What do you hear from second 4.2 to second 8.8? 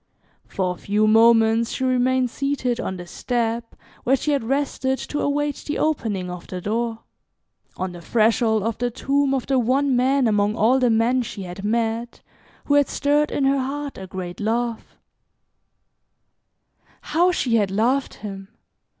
had rested to await the opening of the door, on the threshold of